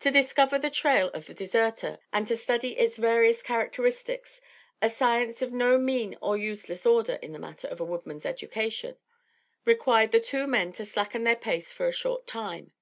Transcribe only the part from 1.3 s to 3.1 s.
deserter and to study its